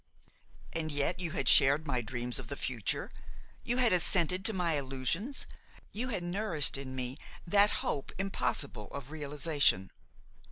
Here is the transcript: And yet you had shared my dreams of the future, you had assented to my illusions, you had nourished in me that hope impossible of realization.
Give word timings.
And 0.73 0.91
yet 0.91 1.19
you 1.19 1.29
had 1.33 1.47
shared 1.47 1.85
my 1.85 2.01
dreams 2.01 2.39
of 2.39 2.47
the 2.47 2.55
future, 2.57 3.11
you 3.63 3.77
had 3.77 3.93
assented 3.93 4.43
to 4.45 4.51
my 4.51 4.73
illusions, 4.73 5.45
you 5.91 6.07
had 6.07 6.23
nourished 6.23 6.75
in 6.75 6.95
me 6.95 7.17
that 7.45 7.69
hope 7.85 8.11
impossible 8.17 8.87
of 8.87 9.11
realization. 9.11 9.91